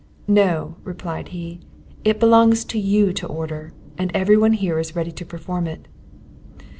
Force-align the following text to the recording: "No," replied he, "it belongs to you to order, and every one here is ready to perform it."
"No," 0.27 0.77
replied 0.83 1.27
he, 1.27 1.59
"it 2.03 2.19
belongs 2.19 2.65
to 2.65 2.79
you 2.79 3.13
to 3.13 3.27
order, 3.27 3.71
and 3.99 4.09
every 4.15 4.35
one 4.35 4.53
here 4.53 4.79
is 4.79 4.95
ready 4.95 5.11
to 5.11 5.25
perform 5.27 5.67
it." 5.67 5.87